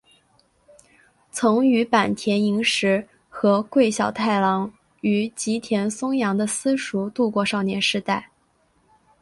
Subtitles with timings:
[1.31, 8.31] 曾与坂田银时和桂小太郎于吉田松阳的私塾度过少年时代。